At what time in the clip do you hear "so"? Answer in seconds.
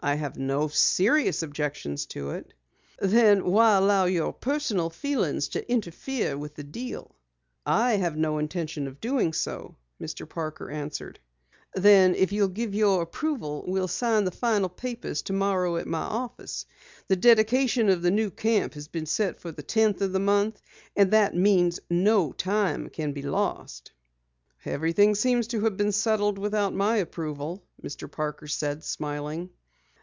9.32-9.74